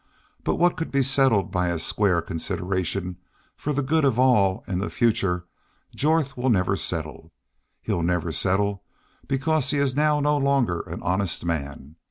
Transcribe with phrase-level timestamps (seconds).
[0.43, 3.17] But what could be settled by a square consideration
[3.55, 5.45] for the good of all an' the future
[5.95, 7.31] Jorth will never settle.
[7.83, 8.81] He'll never settle
[9.27, 11.97] because he is now no longer an honest man.